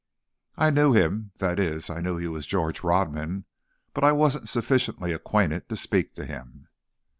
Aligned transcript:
I 0.57 0.71
knew 0.71 0.93
him, 0.93 1.29
that 1.35 1.59
is, 1.59 1.87
I 1.91 2.01
knew 2.01 2.17
he 2.17 2.27
was 2.27 2.47
George 2.47 2.81
Rodman, 2.83 3.45
but 3.93 4.03
I 4.03 4.11
wasn't 4.13 4.49
sufficiently 4.49 5.13
acquainted 5.13 5.69
to 5.69 5.75
speak 5.75 6.15
to 6.15 6.25
him. 6.25 6.69